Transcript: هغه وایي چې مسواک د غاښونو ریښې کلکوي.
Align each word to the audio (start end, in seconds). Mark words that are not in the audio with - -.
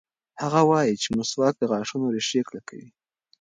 هغه 0.41 0.61
وایي 0.69 0.95
چې 1.01 1.09
مسواک 1.17 1.55
د 1.59 1.63
غاښونو 1.71 2.05
ریښې 2.15 2.41
کلکوي. 2.49 2.89